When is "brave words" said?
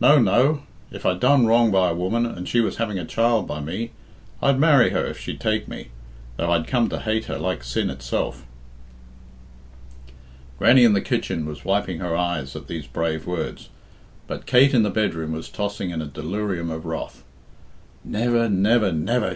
12.88-13.68